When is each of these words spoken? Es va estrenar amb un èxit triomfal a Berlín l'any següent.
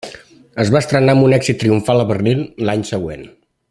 Es 0.63 0.71
va 0.75 0.79
estrenar 0.85 1.15
amb 1.17 1.27
un 1.27 1.37
èxit 1.39 1.61
triomfal 1.65 2.05
a 2.05 2.09
Berlín 2.13 2.45
l'any 2.69 2.91
següent. 2.95 3.27